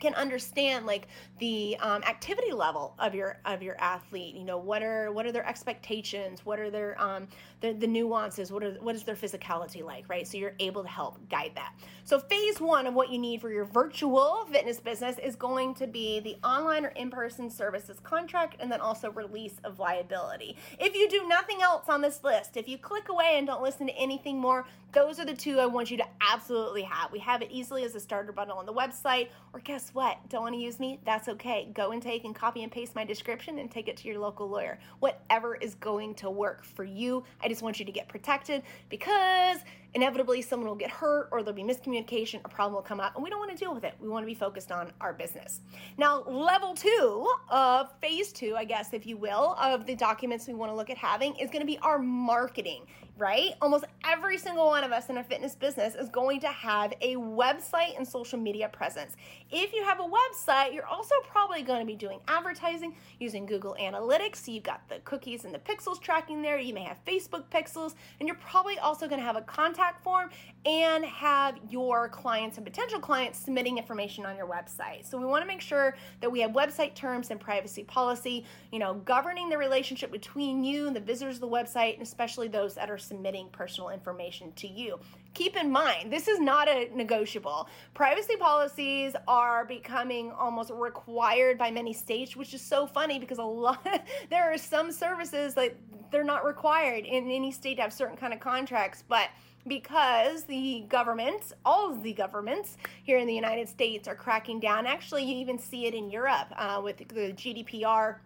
can 0.00 0.14
understand 0.14 0.86
like 0.86 1.08
the 1.38 1.76
um, 1.80 2.02
activity 2.02 2.52
level 2.52 2.94
of 2.98 3.14
your 3.14 3.38
of 3.44 3.62
your 3.62 3.80
athlete 3.80 4.34
you 4.34 4.44
know 4.44 4.58
what 4.58 4.82
are 4.82 5.12
what 5.12 5.26
are 5.26 5.32
their 5.32 5.46
expectations? 5.46 6.44
What 6.44 6.58
are 6.58 6.70
their 6.70 7.00
um 7.00 7.28
the, 7.60 7.72
the 7.72 7.86
nuances? 7.86 8.50
What 8.52 8.62
are 8.64 8.72
what 8.80 8.94
is 8.94 9.04
their 9.04 9.14
physicality 9.14 9.82
like 9.84 10.08
right? 10.08 10.26
So 10.26 10.38
you're 10.38 10.54
able 10.58 10.82
to 10.82 10.88
help 10.88 11.28
guide 11.28 11.52
that. 11.54 11.74
So 12.04 12.18
phase 12.18 12.60
one 12.60 12.86
of 12.86 12.94
what 12.94 13.10
you 13.10 13.18
need 13.18 13.40
for 13.40 13.50
your 13.50 13.64
virtual 13.64 14.46
fitness 14.50 14.80
business 14.80 15.18
is 15.18 15.36
going 15.36 15.74
to 15.74 15.86
be 15.86 16.20
the 16.20 16.36
online 16.46 16.84
or 16.84 16.88
in-person 16.88 17.50
services 17.50 17.98
contract 18.02 18.56
and 18.60 18.70
then 18.70 18.80
also 18.80 19.10
release 19.10 19.54
of 19.64 19.78
liability. 19.78 20.56
If 20.78 20.94
you 20.94 21.08
do 21.08 21.26
nothing 21.28 21.62
else 21.62 21.88
on 21.88 22.00
this 22.00 22.22
list 22.24 22.56
if 22.56 22.68
you 22.68 22.78
click 22.78 23.08
away 23.08 23.34
and 23.36 23.46
don't 23.46 23.62
listen 23.62 23.86
to 23.86 23.94
anything 23.94 24.38
more 24.38 24.66
those 24.92 25.18
are 25.18 25.24
the 25.24 25.34
two 25.34 25.58
i 25.58 25.66
want 25.66 25.90
you 25.90 25.96
to 25.96 26.06
absolutely 26.20 26.82
have. 26.82 27.10
We 27.12 27.18
have 27.20 27.42
it 27.42 27.50
easily 27.50 27.84
as 27.84 27.94
a 27.94 28.00
starter 28.00 28.32
bundle 28.32 28.58
on 28.58 28.66
the 28.66 28.72
website 28.72 29.28
or 29.52 29.60
guess 29.60 29.83
guess 29.84 29.94
what? 29.94 30.16
Don't 30.30 30.42
want 30.42 30.54
to 30.54 30.60
use 30.60 30.80
me? 30.80 30.98
That's 31.04 31.28
okay. 31.28 31.68
Go 31.74 31.92
and 31.92 32.00
take 32.00 32.24
and 32.24 32.34
copy 32.34 32.62
and 32.62 32.72
paste 32.72 32.94
my 32.94 33.04
description 33.04 33.58
and 33.58 33.70
take 33.70 33.86
it 33.86 33.98
to 33.98 34.08
your 34.08 34.18
local 34.18 34.48
lawyer. 34.48 34.78
Whatever 35.00 35.56
is 35.56 35.74
going 35.74 36.14
to 36.16 36.30
work 36.30 36.64
for 36.64 36.84
you. 36.84 37.22
I 37.42 37.48
just 37.48 37.60
want 37.60 37.78
you 37.78 37.84
to 37.84 37.92
get 37.92 38.08
protected 38.08 38.62
because 38.88 39.58
inevitably 39.92 40.40
someone 40.40 40.68
will 40.68 40.74
get 40.74 40.90
hurt 40.90 41.28
or 41.30 41.42
there'll 41.42 41.54
be 41.54 41.62
miscommunication, 41.62 42.40
a 42.44 42.48
problem 42.48 42.74
will 42.74 42.82
come 42.82 42.98
up, 42.98 43.14
and 43.14 43.22
we 43.22 43.28
don't 43.28 43.38
want 43.38 43.50
to 43.50 43.56
deal 43.56 43.74
with 43.74 43.84
it. 43.84 43.94
We 44.00 44.08
want 44.08 44.22
to 44.22 44.26
be 44.26 44.34
focused 44.34 44.72
on 44.72 44.90
our 45.00 45.12
business. 45.12 45.60
Now, 45.98 46.22
level 46.22 46.74
two 46.74 47.30
of 47.50 47.92
phase 48.00 48.32
two, 48.32 48.54
I 48.56 48.64
guess, 48.64 48.94
if 48.94 49.06
you 49.06 49.18
will, 49.18 49.54
of 49.60 49.86
the 49.86 49.94
documents 49.94 50.48
we 50.48 50.54
want 50.54 50.72
to 50.72 50.76
look 50.76 50.88
at 50.88 50.96
having 50.96 51.36
is 51.36 51.50
going 51.50 51.60
to 51.60 51.66
be 51.66 51.78
our 51.78 51.98
marketing, 51.98 52.86
right? 53.16 53.52
Almost 53.62 53.84
every 54.04 54.38
single 54.38 54.66
one 54.66 54.84
of 54.84 54.92
us 54.92 55.08
in 55.08 55.18
a 55.18 55.24
fitness 55.24 55.54
business 55.54 55.94
is 55.94 56.08
going 56.08 56.40
to 56.40 56.48
have 56.48 56.92
a 57.00 57.14
website 57.16 57.96
and 57.96 58.06
social 58.06 58.38
media 58.38 58.68
presence. 58.68 59.16
If 59.50 59.72
you 59.72 59.84
have 59.84 60.00
a 60.00 60.02
website, 60.02 60.74
you're 60.74 60.86
also 60.86 61.14
probably 61.28 61.62
going 61.62 61.80
to 61.80 61.86
be 61.86 61.96
doing 61.96 62.20
advertising 62.26 62.94
using 63.20 63.46
Google 63.46 63.76
Analytics. 63.80 64.36
So 64.36 64.52
you've 64.52 64.64
got 64.64 64.88
the 64.88 64.98
cookies 65.00 65.44
and 65.44 65.54
the 65.54 65.58
pixels 65.58 66.00
tracking 66.00 66.42
there. 66.42 66.58
You 66.58 66.74
may 66.74 66.82
have 66.82 66.98
Facebook 67.04 67.44
pixels, 67.50 67.94
and 68.18 68.26
you're 68.26 68.36
probably 68.36 68.78
also 68.78 69.06
going 69.06 69.20
to 69.20 69.26
have 69.26 69.36
a 69.36 69.42
contact 69.42 69.74
contact 69.74 70.02
form 70.02 70.30
and 70.66 71.04
have 71.04 71.58
your 71.68 72.08
clients 72.08 72.56
and 72.56 72.64
potential 72.64 72.98
clients 72.98 73.38
submitting 73.38 73.76
information 73.76 74.24
on 74.24 74.36
your 74.36 74.46
website. 74.46 75.04
So 75.04 75.18
we 75.18 75.26
want 75.26 75.42
to 75.42 75.46
make 75.46 75.60
sure 75.60 75.96
that 76.20 76.30
we 76.30 76.40
have 76.40 76.52
website 76.52 76.94
terms 76.94 77.30
and 77.30 77.38
privacy 77.38 77.84
policy, 77.84 78.44
you 78.72 78.78
know, 78.78 78.94
governing 79.04 79.48
the 79.48 79.58
relationship 79.58 80.10
between 80.10 80.64
you 80.64 80.86
and 80.86 80.96
the 80.96 81.00
visitors 81.00 81.36
of 81.36 81.40
the 81.42 81.48
website, 81.48 81.94
and 81.94 82.02
especially 82.02 82.48
those 82.48 82.74
that 82.74 82.90
are 82.90 82.98
submitting 83.04 83.48
personal 83.50 83.90
information 83.90 84.52
to 84.52 84.68
you. 84.68 84.98
Keep 85.34 85.56
in 85.56 85.70
mind, 85.70 86.12
this 86.12 86.28
is 86.28 86.40
not 86.40 86.68
a 86.68 86.90
negotiable. 86.94 87.68
Privacy 87.92 88.36
policies 88.36 89.14
are 89.26 89.64
becoming 89.64 90.30
almost 90.32 90.70
required 90.70 91.58
by 91.58 91.70
many 91.70 91.92
states, 91.92 92.36
which 92.36 92.54
is 92.54 92.60
so 92.60 92.86
funny 92.86 93.18
because 93.18 93.38
a 93.38 93.44
lot 93.44 93.86
there 94.30 94.52
are 94.52 94.58
some 94.58 94.92
services 94.92 95.54
that 95.54 95.74
they're 96.10 96.24
not 96.24 96.44
required 96.44 97.04
in 97.04 97.30
any 97.30 97.50
state 97.50 97.76
to 97.76 97.82
have 97.82 97.92
certain 97.92 98.16
kind 98.16 98.32
of 98.32 98.40
contracts, 98.40 99.02
but 99.08 99.30
because 99.66 100.44
the 100.44 100.84
governments, 100.88 101.52
all 101.64 101.90
of 101.90 102.02
the 102.02 102.12
governments 102.12 102.76
here 103.02 103.18
in 103.18 103.26
the 103.26 103.34
United 103.34 103.68
States 103.68 104.06
are 104.06 104.14
cracking 104.14 104.60
down. 104.60 104.86
Actually, 104.86 105.24
you 105.24 105.36
even 105.36 105.58
see 105.58 105.86
it 105.86 105.94
in 105.94 106.10
Europe 106.10 106.48
uh, 106.56 106.80
with 106.82 106.98
the 106.98 107.04
GDPR 107.04 108.16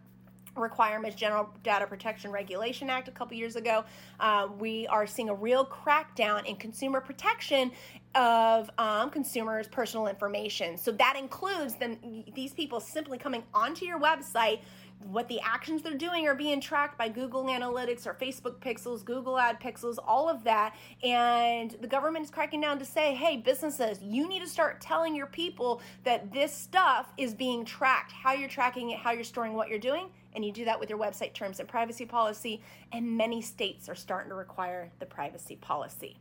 requirements 0.59 1.17
general 1.17 1.49
data 1.62 1.87
protection 1.87 2.31
regulation 2.31 2.91
act 2.91 3.09
a 3.09 3.11
couple 3.11 3.37
years 3.37 3.57
ago. 3.57 3.85
Uh, 4.21 4.49
we 4.59 4.87
are 4.88 5.07
seeing 5.07 5.29
a 5.29 5.35
real 5.35 5.65
crackdown 5.65 6.45
in 6.47 6.57
consumer 6.57 7.00
protection 7.00 7.71
of 8.15 8.71
um, 8.79 9.11
consumers 9.11 9.69
personal 9.69 10.07
information. 10.07 10.77
So 10.77 10.93
that 10.93 11.17
includes 11.17 11.75
them 11.75 12.25
these 12.35 12.53
people 12.53 12.81
simply 12.81 13.19
coming 13.19 13.43
onto 13.55 13.85
your 13.85 14.00
website 14.00 14.61
what 15.00 15.28
the 15.28 15.40
actions 15.40 15.83
they're 15.83 15.95
doing 15.95 16.26
are 16.26 16.35
being 16.35 16.61
tracked 16.61 16.99
by 16.99 17.09
Google 17.09 17.45
Analytics 17.45 18.07
or 18.07 18.14
Facebook 18.14 18.57
Pixels, 18.57 19.05
Google 19.05 19.38
Ad 19.38 19.61
Pixels, 19.61 19.97
all 20.05 20.28
of 20.28 20.45
that. 20.45 20.75
And 21.02 21.76
the 21.81 21.87
government 21.87 22.25
is 22.25 22.31
cracking 22.31 22.61
down 22.61 22.78
to 22.78 22.85
say, 22.85 23.14
hey, 23.14 23.37
businesses, 23.37 24.02
you 24.02 24.28
need 24.28 24.40
to 24.40 24.49
start 24.49 24.81
telling 24.81 25.14
your 25.14 25.26
people 25.26 25.81
that 26.05 26.33
this 26.33 26.52
stuff 26.52 27.12
is 27.17 27.33
being 27.33 27.64
tracked, 27.64 28.12
how 28.12 28.33
you're 28.33 28.49
tracking 28.49 28.90
it, 28.90 28.99
how 28.99 29.12
you're 29.12 29.25
storing 29.25 29.55
what 29.55 29.69
you're 29.69 29.78
doing. 29.78 30.11
And 30.35 30.45
you 30.45 30.52
do 30.52 30.64
that 30.67 30.78
with 30.78 30.90
your 30.90 30.99
website 30.99 31.33
terms 31.33 31.59
and 31.59 31.69
privacy 31.69 32.05
policy. 32.05 32.62
And 32.93 33.17
many 33.17 33.40
states 33.40 33.88
are 33.88 33.95
starting 33.95 34.28
to 34.31 34.37
require 34.37 34.90
the 34.99 35.07
privacy 35.07 35.57
policy. 35.57 36.17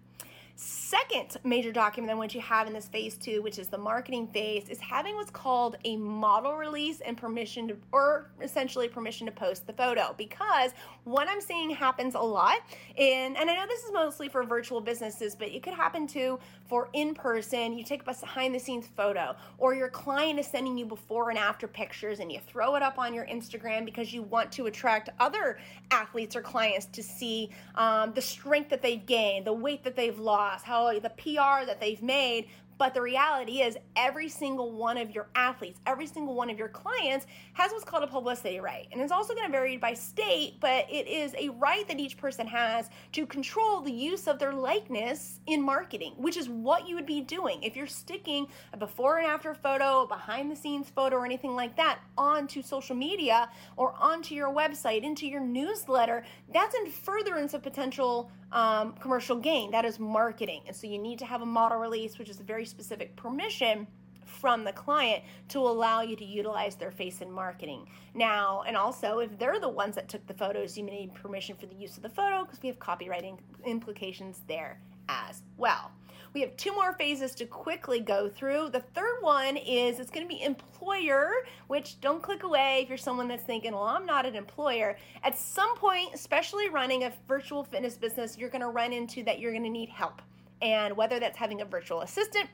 Second 0.59 1.37
major 1.43 1.71
document 1.71 2.11
I 2.11 2.15
want 2.15 2.33
you 2.33 2.41
to 2.41 2.47
have 2.47 2.65
in 2.65 2.73
this 2.73 2.87
phase 2.87 3.15
two, 3.15 3.43
which 3.43 3.59
is 3.59 3.67
the 3.67 3.77
marketing 3.77 4.25
phase, 4.25 4.69
is 4.69 4.79
having 4.79 5.13
what's 5.13 5.29
called 5.29 5.77
a 5.85 5.97
model 5.97 6.57
release 6.57 6.99
and 7.01 7.15
permission 7.15 7.67
to, 7.67 7.77
or 7.91 8.31
essentially 8.41 8.87
permission 8.87 9.27
to 9.27 9.31
post 9.31 9.67
the 9.67 9.73
photo. 9.73 10.15
Because 10.17 10.71
what 11.03 11.27
I'm 11.27 11.41
seeing 11.41 11.69
happens 11.69 12.15
a 12.15 12.19
lot, 12.19 12.57
in, 12.95 13.35
and 13.35 13.51
I 13.51 13.55
know 13.55 13.67
this 13.67 13.83
is 13.83 13.93
mostly 13.93 14.29
for 14.29 14.43
virtual 14.43 14.81
businesses, 14.81 15.35
but 15.35 15.49
it 15.49 15.61
could 15.61 15.75
happen 15.75 16.07
too 16.07 16.39
for 16.67 16.89
in 16.93 17.13
person, 17.13 17.77
you 17.77 17.83
take 17.83 18.01
a 18.01 18.05
behind 18.05 18.53
the 18.53 18.59
scenes 18.59 18.87
photo, 18.95 19.35
or 19.57 19.73
your 19.73 19.89
client 19.89 20.39
is 20.39 20.47
sending 20.47 20.77
you 20.77 20.85
before 20.85 21.29
and 21.29 21.39
after 21.39 21.67
pictures 21.67 22.19
and 22.19 22.31
you 22.31 22.39
throw 22.39 22.75
it 22.75 22.83
up 22.83 22.97
on 22.97 23.13
your 23.13 23.25
Instagram 23.25 23.85
because 23.85 24.13
you 24.13 24.23
want 24.23 24.51
to 24.53 24.65
attract 24.65 25.09
other 25.19 25.59
athletes 25.91 26.35
or 26.35 26.41
clients 26.41 26.85
to 26.87 27.01
see 27.01 27.49
um, 27.75 28.13
the 28.13 28.21
strength 28.21 28.69
that 28.69 28.81
they've 28.81 29.05
gained, 29.05 29.45
the 29.45 29.53
weight 29.53 29.83
that 29.83 29.95
they've 29.95 30.19
lost, 30.19 30.65
how 30.65 30.91
the 30.99 31.09
PR 31.09 31.65
that 31.65 31.79
they've 31.79 32.01
made 32.01 32.47
but 32.77 32.93
the 32.93 33.01
reality 33.01 33.61
is, 33.61 33.77
every 33.95 34.29
single 34.29 34.71
one 34.71 34.97
of 34.97 35.13
your 35.13 35.27
athletes, 35.35 35.79
every 35.85 36.07
single 36.07 36.35
one 36.35 36.49
of 36.49 36.57
your 36.57 36.67
clients 36.67 37.25
has 37.53 37.71
what's 37.71 37.83
called 37.83 38.03
a 38.03 38.07
publicity 38.07 38.59
right. 38.59 38.87
And 38.91 39.01
it's 39.01 39.11
also 39.11 39.33
going 39.33 39.45
to 39.45 39.51
vary 39.51 39.77
by 39.77 39.93
state, 39.93 40.55
but 40.59 40.85
it 40.89 41.07
is 41.07 41.33
a 41.37 41.49
right 41.49 41.87
that 41.87 41.99
each 41.99 42.17
person 42.17 42.47
has 42.47 42.89
to 43.13 43.25
control 43.25 43.81
the 43.81 43.91
use 43.91 44.27
of 44.27 44.39
their 44.39 44.53
likeness 44.53 45.39
in 45.47 45.61
marketing, 45.61 46.13
which 46.17 46.37
is 46.37 46.49
what 46.49 46.87
you 46.87 46.95
would 46.95 47.05
be 47.05 47.21
doing. 47.21 47.61
If 47.63 47.75
you're 47.75 47.87
sticking 47.87 48.47
a 48.73 48.77
before 48.77 49.17
and 49.17 49.27
after 49.27 49.53
photo, 49.53 50.05
behind 50.05 50.51
the 50.51 50.55
scenes 50.55 50.89
photo, 50.89 51.17
or 51.17 51.25
anything 51.25 51.55
like 51.55 51.75
that 51.77 51.99
onto 52.17 52.61
social 52.61 52.95
media 52.95 53.49
or 53.75 53.93
onto 53.99 54.35
your 54.35 54.53
website, 54.53 55.03
into 55.03 55.27
your 55.27 55.41
newsletter, 55.41 56.23
that's 56.53 56.75
in 56.75 56.91
furtherance 56.91 57.53
of 57.53 57.63
potential 57.63 58.31
um, 58.51 58.93
commercial 58.93 59.35
gain. 59.35 59.71
That 59.71 59.85
is 59.85 59.99
marketing. 59.99 60.61
And 60.67 60.75
so 60.75 60.87
you 60.87 60.97
need 60.97 61.19
to 61.19 61.25
have 61.25 61.41
a 61.41 61.45
model 61.45 61.77
release, 61.79 62.17
which 62.17 62.29
is 62.29 62.39
a 62.39 62.43
very 62.43 62.65
specific 62.67 63.15
permission 63.15 63.87
from 64.27 64.63
the 64.63 64.73
client 64.73 65.23
to 65.49 65.59
allow 65.59 66.01
you 66.01 66.15
to 66.15 66.25
utilize 66.25 66.75
their 66.75 66.91
face 66.91 67.21
in 67.21 67.31
marketing. 67.31 67.87
Now, 68.13 68.63
and 68.67 68.77
also 68.77 69.19
if 69.19 69.37
they're 69.39 69.59
the 69.59 69.69
ones 69.69 69.95
that 69.95 70.09
took 70.09 70.25
the 70.27 70.33
photos, 70.33 70.77
you 70.77 70.83
may 70.83 70.99
need 70.99 71.15
permission 71.15 71.55
for 71.55 71.65
the 71.65 71.75
use 71.75 71.97
of 71.97 72.03
the 72.03 72.09
photo 72.09 72.43
because 72.43 72.61
we 72.61 72.67
have 72.67 72.79
copyrighting 72.79 73.39
implications 73.65 74.41
there 74.47 74.79
as 75.09 75.41
well. 75.57 75.91
We 76.33 76.41
have 76.41 76.55
two 76.57 76.73
more 76.73 76.93
phases 76.93 77.33
to 77.35 77.45
quickly 77.45 77.99
go 77.99 78.29
through. 78.29 78.69
The 78.69 78.81
third 78.93 79.17
one 79.21 79.57
is 79.57 79.99
it's 79.99 80.11
going 80.11 80.27
to 80.27 80.31
be 80.31 80.43
employer, 80.43 81.31
which 81.67 81.99
don't 82.01 82.21
click 82.21 82.43
away 82.43 82.81
if 82.83 82.89
you're 82.89 82.97
someone 82.97 83.27
that's 83.27 83.43
thinking, 83.43 83.71
well, 83.71 83.83
I'm 83.83 84.05
not 84.05 84.25
an 84.25 84.35
employer. 84.35 84.97
At 85.23 85.37
some 85.37 85.75
point, 85.77 86.09
especially 86.13 86.69
running 86.69 87.05
a 87.05 87.13
virtual 87.27 87.63
fitness 87.63 87.97
business, 87.97 88.37
you're 88.37 88.49
going 88.49 88.61
to 88.61 88.67
run 88.67 88.93
into 88.93 89.23
that 89.23 89.39
you're 89.39 89.51
going 89.51 89.63
to 89.63 89.69
need 89.69 89.89
help. 89.89 90.21
And 90.61 90.97
whether 90.97 91.19
that's 91.19 91.37
having 91.37 91.61
a 91.61 91.65
virtual 91.65 92.01
assistant, 92.01 92.49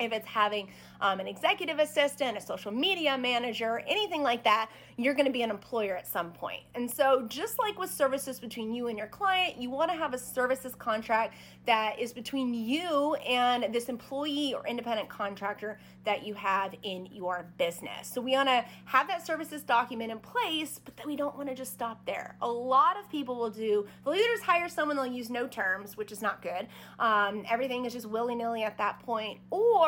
if 0.00 0.12
it's 0.12 0.26
having 0.26 0.68
um, 1.00 1.20
an 1.20 1.26
executive 1.26 1.78
assistant, 1.78 2.36
a 2.36 2.40
social 2.40 2.72
media 2.72 3.18
manager, 3.18 3.82
anything 3.86 4.22
like 4.22 4.44
that, 4.44 4.70
you're 4.96 5.14
going 5.14 5.26
to 5.26 5.32
be 5.32 5.42
an 5.42 5.50
employer 5.50 5.96
at 5.96 6.06
some 6.06 6.32
point. 6.32 6.62
And 6.74 6.90
so, 6.90 7.24
just 7.28 7.58
like 7.58 7.78
with 7.78 7.90
services 7.90 8.38
between 8.38 8.72
you 8.72 8.88
and 8.88 8.96
your 8.96 9.06
client, 9.08 9.56
you 9.56 9.70
want 9.70 9.90
to 9.90 9.96
have 9.96 10.14
a 10.14 10.18
services 10.18 10.74
contract 10.74 11.34
that 11.66 11.98
is 11.98 12.12
between 12.12 12.54
you 12.54 13.14
and 13.26 13.72
this 13.74 13.88
employee 13.88 14.54
or 14.54 14.66
independent 14.66 15.08
contractor 15.08 15.78
that 16.04 16.26
you 16.26 16.34
have 16.34 16.74
in 16.82 17.06
your 17.06 17.46
business. 17.58 18.08
So, 18.12 18.20
we 18.20 18.32
want 18.32 18.48
to 18.48 18.64
have 18.84 19.08
that 19.08 19.26
services 19.26 19.62
document 19.62 20.12
in 20.12 20.18
place, 20.18 20.80
but 20.84 20.96
then 20.96 21.06
we 21.06 21.16
don't 21.16 21.36
want 21.36 21.48
to 21.48 21.54
just 21.54 21.72
stop 21.72 22.04
there. 22.06 22.36
A 22.42 22.48
lot 22.48 22.98
of 22.98 23.08
people 23.10 23.36
will 23.36 23.50
do, 23.50 23.86
they'll 24.04 24.14
either 24.14 24.24
just 24.34 24.44
hire 24.44 24.68
someone, 24.68 24.96
they'll 24.96 25.06
use 25.06 25.30
no 25.30 25.46
terms, 25.46 25.96
which 25.96 26.12
is 26.12 26.22
not 26.22 26.42
good. 26.42 26.68
Um, 26.98 27.44
everything 27.50 27.84
is 27.86 27.92
just 27.92 28.06
willy 28.06 28.34
nilly 28.34 28.62
at 28.62 28.78
that 28.78 29.00
point, 29.00 29.40
or 29.50 29.81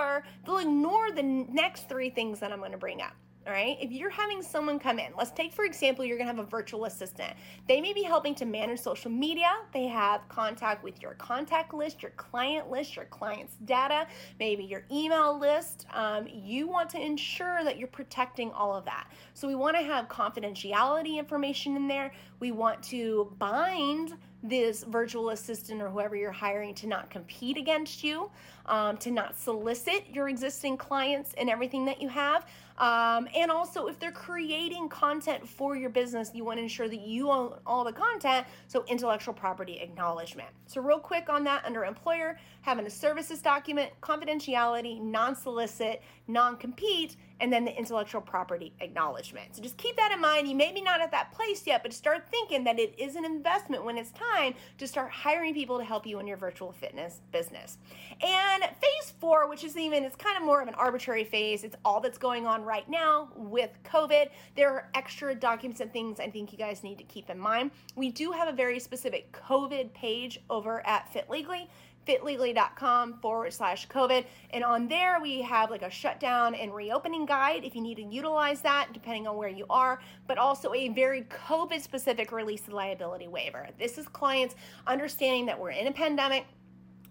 they'll 0.44 0.58
ignore 0.58 1.10
the 1.10 1.22
next 1.22 1.88
three 1.88 2.10
things 2.10 2.40
that 2.40 2.52
I'm 2.52 2.58
going 2.58 2.72
to 2.72 2.78
bring 2.78 3.02
up. 3.02 3.14
All 3.46 3.52
right. 3.52 3.76
If 3.78 3.92
you're 3.92 4.08
having 4.08 4.40
someone 4.40 4.78
come 4.78 4.98
in, 4.98 5.12
let's 5.18 5.30
take, 5.30 5.52
for 5.52 5.66
example, 5.66 6.02
you're 6.02 6.16
going 6.16 6.28
to 6.28 6.34
have 6.34 6.42
a 6.42 6.48
virtual 6.48 6.86
assistant. 6.86 7.34
They 7.68 7.78
may 7.78 7.92
be 7.92 8.02
helping 8.02 8.34
to 8.36 8.46
manage 8.46 8.80
social 8.80 9.10
media. 9.10 9.50
They 9.74 9.86
have 9.86 10.26
contact 10.30 10.82
with 10.82 11.02
your 11.02 11.12
contact 11.14 11.74
list, 11.74 12.00
your 12.00 12.12
client 12.12 12.70
list, 12.70 12.96
your 12.96 13.04
client's 13.04 13.56
data, 13.66 14.06
maybe 14.38 14.64
your 14.64 14.86
email 14.90 15.38
list. 15.38 15.84
Um, 15.92 16.26
you 16.32 16.66
want 16.66 16.88
to 16.90 16.98
ensure 16.98 17.62
that 17.64 17.78
you're 17.78 17.88
protecting 17.88 18.50
all 18.52 18.74
of 18.74 18.86
that. 18.86 19.10
So 19.34 19.46
we 19.46 19.54
want 19.54 19.76
to 19.76 19.82
have 19.82 20.08
confidentiality 20.08 21.18
information 21.18 21.76
in 21.76 21.86
there. 21.86 22.12
We 22.40 22.50
want 22.50 22.82
to 22.84 23.30
bind 23.38 24.16
this 24.44 24.84
virtual 24.84 25.30
assistant 25.30 25.80
or 25.80 25.88
whoever 25.88 26.14
you're 26.14 26.30
hiring 26.30 26.74
to 26.74 26.86
not 26.86 27.08
compete 27.08 27.56
against 27.56 28.04
you, 28.04 28.30
um, 28.66 28.96
to 28.98 29.10
not 29.10 29.38
solicit 29.38 30.04
your 30.12 30.28
existing 30.28 30.76
clients 30.76 31.34
and 31.38 31.48
everything 31.48 31.86
that 31.86 32.00
you 32.00 32.08
have. 32.10 32.46
Um, 32.78 33.28
and 33.36 33.50
also, 33.50 33.86
if 33.86 34.00
they're 34.00 34.10
creating 34.10 34.88
content 34.88 35.48
for 35.48 35.76
your 35.76 35.90
business, 35.90 36.32
you 36.34 36.44
want 36.44 36.58
to 36.58 36.62
ensure 36.62 36.88
that 36.88 37.00
you 37.00 37.30
own 37.30 37.54
all 37.66 37.84
the 37.84 37.92
content, 37.92 38.46
so 38.66 38.84
intellectual 38.88 39.32
property 39.32 39.78
acknowledgement. 39.80 40.48
So, 40.66 40.80
real 40.80 40.98
quick 40.98 41.28
on 41.28 41.44
that 41.44 41.64
under 41.64 41.84
employer, 41.84 42.38
having 42.62 42.86
a 42.86 42.90
services 42.90 43.40
document, 43.40 43.92
confidentiality, 44.00 45.00
non 45.00 45.36
solicit, 45.36 46.02
non 46.26 46.56
compete, 46.56 47.16
and 47.40 47.52
then 47.52 47.64
the 47.64 47.76
intellectual 47.76 48.20
property 48.20 48.72
acknowledgement. 48.80 49.54
So 49.54 49.62
just 49.62 49.76
keep 49.76 49.96
that 49.96 50.12
in 50.12 50.20
mind. 50.20 50.48
You 50.48 50.54
may 50.54 50.72
be 50.72 50.80
not 50.80 51.00
at 51.00 51.10
that 51.10 51.32
place 51.32 51.66
yet, 51.66 51.82
but 51.82 51.92
start 51.92 52.26
thinking 52.30 52.64
that 52.64 52.78
it 52.78 52.94
is 52.98 53.16
an 53.16 53.24
investment 53.24 53.84
when 53.84 53.98
it's 53.98 54.12
time 54.12 54.54
to 54.78 54.86
start 54.86 55.10
hiring 55.10 55.52
people 55.52 55.78
to 55.78 55.84
help 55.84 56.06
you 56.06 56.18
in 56.20 56.26
your 56.26 56.36
virtual 56.36 56.72
fitness 56.72 57.20
business. 57.32 57.78
And 58.22 58.62
phase 58.62 59.12
four, 59.18 59.48
which 59.48 59.64
is 59.64 59.76
even, 59.76 60.04
it's 60.04 60.16
kind 60.16 60.36
of 60.36 60.42
more 60.42 60.62
of 60.62 60.68
an 60.68 60.74
arbitrary 60.74 61.24
phase. 61.24 61.64
It's 61.64 61.76
all 61.84 62.00
that's 62.00 62.18
going 62.18 62.46
on 62.46 62.63
right 62.64 62.88
now 62.88 63.28
with 63.36 63.70
COVID. 63.84 64.30
There 64.56 64.70
are 64.70 64.88
extra 64.94 65.34
documents 65.34 65.80
and 65.80 65.92
things 65.92 66.20
I 66.20 66.30
think 66.30 66.52
you 66.52 66.58
guys 66.58 66.82
need 66.82 66.98
to 66.98 67.04
keep 67.04 67.30
in 67.30 67.38
mind. 67.38 67.70
We 67.96 68.10
do 68.10 68.32
have 68.32 68.48
a 68.48 68.52
very 68.52 68.80
specific 68.80 69.32
COVID 69.32 69.92
page 69.92 70.40
over 70.50 70.86
at 70.86 71.12
Fit 71.12 71.30
Legally 71.30 71.68
fitlegally.com 72.06 73.14
forward 73.20 73.52
slash 73.52 73.88
COVID. 73.88 74.24
And 74.50 74.64
on 74.64 74.88
there, 74.88 75.20
we 75.20 75.42
have 75.42 75.70
like 75.70 75.82
a 75.82 75.90
shutdown 75.90 76.54
and 76.54 76.74
reopening 76.74 77.26
guide 77.26 77.64
if 77.64 77.74
you 77.74 77.80
need 77.80 77.96
to 77.96 78.02
utilize 78.02 78.60
that, 78.62 78.88
depending 78.92 79.26
on 79.26 79.36
where 79.36 79.48
you 79.48 79.66
are, 79.70 80.00
but 80.26 80.38
also 80.38 80.72
a 80.74 80.88
very 80.88 81.22
COVID 81.22 81.80
specific 81.80 82.32
release 82.32 82.66
of 82.66 82.74
liability 82.74 83.28
waiver. 83.28 83.68
This 83.78 83.98
is 83.98 84.06
clients 84.08 84.54
understanding 84.86 85.46
that 85.46 85.58
we're 85.58 85.70
in 85.70 85.86
a 85.86 85.92
pandemic 85.92 86.46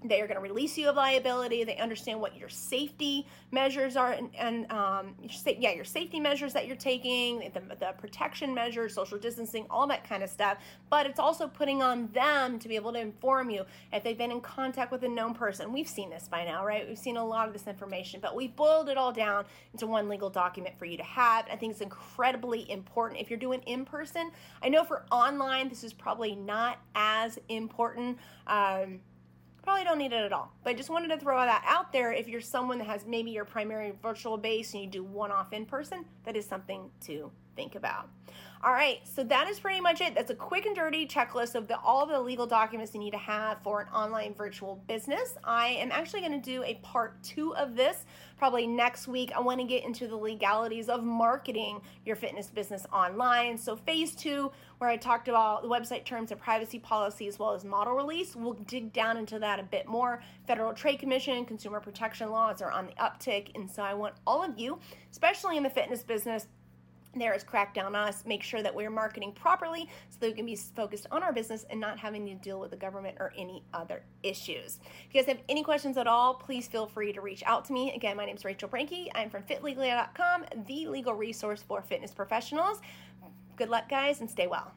they 0.04 0.22
are 0.22 0.28
going 0.28 0.36
to 0.36 0.42
release 0.42 0.78
you 0.78 0.90
of 0.90 0.96
liability. 0.96 1.64
They 1.64 1.78
understand 1.78 2.20
what 2.20 2.38
your 2.38 2.50
safety 2.50 3.28
measures 3.52 3.96
are, 3.96 4.12
and, 4.12 4.30
and 4.38 4.72
um, 4.72 5.16
yeah, 5.46 5.72
your 5.72 5.86
safety 5.86 6.20
measures 6.20 6.54
that 6.54 6.68
you're 6.68 6.76
taking, 6.76 7.52
the, 7.54 7.62
the 7.76 7.94
protection 7.98 8.54
measures, 8.54 8.94
social 8.94 9.18
distancing, 9.18 9.66
all 9.70 9.88
that 9.88 10.08
kind 10.08 10.24
of 10.24 10.30
stuff. 10.30 10.58
But 10.90 11.06
it's 11.06 11.20
also 11.20 11.48
putting 11.48 11.82
on 11.82 12.08
them 12.08 12.60
to 12.60 12.68
be 12.68 12.76
able 12.76 12.94
to 12.94 13.00
inform 13.00 13.50
you 13.50 13.66
if 13.92 14.04
they've 14.04 14.18
been 14.18 14.32
in 14.32 14.42
contact 14.42 14.92
with 14.92 15.04
a 15.04 15.10
known 15.10 15.34
person. 15.34 15.72
We've 15.72 15.88
seen 15.88 16.10
this 16.10 16.28
by 16.28 16.44
now, 16.44 16.66
right? 16.66 16.88
We've 16.88 16.98
seen 16.98 17.18
a 17.18 17.26
lot 17.26 17.48
of 17.48 17.54
this 17.54 17.68
information, 17.68 18.20
but 18.22 18.36
we've 18.36 18.56
boiled 18.56 18.90
it 18.90 18.98
all 18.98 19.12
down 19.12 19.46
into 19.74 19.88
one 19.88 20.10
legal 20.10 20.30
document 20.30 20.78
for 20.78 20.86
you 20.86 20.98
to 20.98 21.04
have. 21.04 21.46
I 21.52 21.56
think 21.56 21.72
it's 21.72 21.82
incredibly 21.82 22.70
important 22.70 23.22
if 23.22 23.30
you're 23.30 23.40
doing 23.40 23.62
in 23.62 23.86
person. 23.86 24.32
I 24.62 24.70
know 24.70 24.84
for 24.84 25.06
online, 25.12 25.70
this 25.70 25.84
is 25.84 25.94
probably 25.94 26.36
not 26.36 26.80
as 26.96 27.40
important. 27.50 28.18
Um, 28.48 29.00
probably 29.64 29.84
don't 29.84 29.98
need 29.98 30.14
it 30.14 30.24
at 30.24 30.34
all. 30.34 30.52
But 30.64 30.72
I 30.72 30.74
just 30.74 30.90
wanted 30.90 31.08
to 31.10 31.18
throw 31.18 31.38
that 31.38 31.64
out 31.66 31.92
there. 31.92 32.12
If 32.12 32.28
you're 32.28 32.42
someone 32.42 32.78
that 32.78 32.88
has 32.88 33.06
maybe 33.06 33.32
your 33.32 33.46
primary 33.46 33.94
virtual 34.02 34.38
base 34.38 34.74
and 34.74 34.84
you 34.84 34.90
do 34.90 35.04
one 35.04 35.32
off 35.32 35.54
in 35.54 35.66
person, 35.66 36.06
that 36.26 36.36
is 36.36 36.46
something 36.46 36.90
to 37.06 37.32
think 37.56 37.76
about. 37.76 38.10
All 38.64 38.72
right, 38.72 39.02
so 39.04 39.26
that 39.26 39.50
is 39.50 39.60
pretty 39.60 39.82
much 39.82 40.00
it. 40.00 40.16
That's 40.16 40.32
a 40.32 40.36
quick 40.36 40.66
and 40.66 40.74
dirty 40.74 41.06
checklist 41.06 41.56
of 41.56 41.68
the, 41.68 41.78
all 41.80 42.06
the 42.06 42.18
legal 42.22 42.48
documents 42.48 42.94
you 42.94 43.00
need 43.02 43.12
to 43.12 43.18
have 43.18 43.62
for 43.62 43.82
an 43.82 43.90
online 43.90 44.34
virtual 44.34 44.82
business. 44.88 45.36
I 45.44 45.68
am 45.68 45.92
actually 45.92 46.22
going 46.22 46.42
to 46.42 46.52
do 46.52 46.64
a 46.64 46.76
part 46.76 47.22
two 47.24 47.54
of 47.58 47.76
this 47.76 48.06
probably 48.38 48.66
next 48.66 49.06
week. 49.06 49.34
I 49.36 49.42
want 49.42 49.60
to 49.60 49.68
get 49.68 49.84
into 49.84 50.08
the 50.08 50.16
legalities 50.16 50.88
of 50.88 51.04
marketing 51.04 51.82
your 52.06 52.16
fitness 52.16 52.48
business 52.48 52.86
online. 52.94 53.58
So, 53.58 53.76
phase 53.76 54.16
two, 54.16 54.50
where 54.78 54.90
I 54.90 54.96
talked 54.96 55.28
about 55.28 55.64
the 55.64 55.68
website 55.68 56.06
terms 56.06 56.32
and 56.32 56.40
privacy 56.40 56.80
policy 56.80 57.28
as 57.28 57.38
well 57.38 57.54
as 57.54 57.66
model 57.66 57.96
release, 57.96 58.34
we'll 58.34 58.54
dig 58.54 58.94
down 58.94 59.18
into 59.18 59.40
that 59.40 59.60
a 59.60 59.64
bit 59.64 59.88
more. 59.90 60.24
Federal 60.48 60.72
Trade 60.72 61.00
Commission, 61.00 61.44
consumer 61.44 61.82
protection 61.82 62.32
laws 62.32 62.62
are 62.62 62.72
on 62.72 62.86
the 62.86 62.94
uptick. 62.94 63.52
And 63.56 63.70
so, 63.70 63.84
I 63.84 63.94
want 63.94 64.16
all 64.26 64.42
of 64.42 64.58
you, 64.58 64.80
especially 65.12 65.58
in 65.58 65.64
the 65.64 65.70
fitness 65.70 66.02
business, 66.02 66.48
there 67.16 67.34
is 67.34 67.44
crackdown 67.44 67.86
on 67.86 67.96
us. 67.96 68.24
Make 68.26 68.44
sure 68.44 68.62
that 68.62 68.74
we're 68.74 68.90
marketing 68.90 69.34
properly 69.34 69.88
so 70.10 70.18
that 70.20 70.28
we 70.28 70.34
can 70.34 70.46
be 70.46 70.56
focused 70.56 71.08
on 71.12 71.24
our 71.24 71.34
business 71.34 71.66
and 71.70 71.80
not 71.80 72.00
having 72.00 72.26
to 72.26 72.36
deal 72.36 72.60
with 72.60 72.72
the 72.72 72.78
government 72.78 73.18
or 73.20 73.34
any 73.38 73.64
other 73.74 74.04
issues. 74.24 74.80
If 75.08 75.16
you 75.16 75.22
guys 75.22 75.28
have 75.28 75.42
any 75.50 75.64
questions 75.64 75.98
at 75.98 76.08
all, 76.08 76.34
please 76.34 76.68
feel 76.68 76.88
free 76.88 77.14
to 77.14 77.22
reach 77.22 77.44
out 77.46 77.66
to 77.66 77.74
me. 77.74 77.94
Again, 77.96 78.18
my 78.18 78.26
name 78.26 78.36
is 78.36 78.46
Rachel 78.46 78.70
Brenke. 78.70 79.08
I'm 79.16 79.30
from 79.30 79.44
fitlegally.com, 79.44 80.46
the 80.66 80.88
legal 80.88 81.14
resource 81.14 81.62
for 81.62 81.82
fitness 81.82 82.12
professionals. 82.12 82.82
Good 83.56 83.70
luck, 83.70 83.88
guys, 83.90 84.22
and 84.22 84.30
stay 84.30 84.48
well. 84.48 84.72